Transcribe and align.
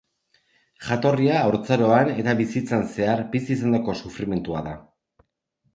Jatorria 0.85 1.35
haurtzaroan 1.41 2.09
eta 2.23 2.35
bizitzan 2.41 2.89
zehar 2.97 3.23
bizi 3.37 3.55
izandako 3.59 3.97
sufrimendua 4.05 4.65
da. 4.73 4.77